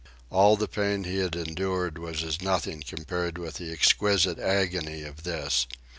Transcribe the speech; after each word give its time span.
All 0.31 0.55
the 0.55 0.67
pain 0.67 1.03
he 1.03 1.17
had 1.19 1.35
endured 1.35 1.99
was 1.99 2.23
as 2.23 2.41
nothing 2.41 2.81
compared 2.81 3.37
with 3.37 3.57
the 3.57 3.71
exquisite 3.71 4.39
agony 4.39 5.03
of 5.03 5.21
this. 5.21 5.67